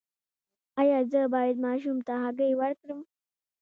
[0.81, 3.01] ایا زه باید ماشوم ته هګۍ ورکړم؟